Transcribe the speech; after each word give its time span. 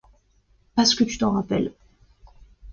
Parce 0.73 0.95
que 0.95 1.03
tu 1.03 1.19
t'en 1.19 1.29
rappelles. 1.33 1.73